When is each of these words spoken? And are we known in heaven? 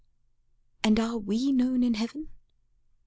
And 0.83 0.99
are 0.99 1.19
we 1.19 1.51
known 1.51 1.83
in 1.83 1.93
heaven? 1.93 2.29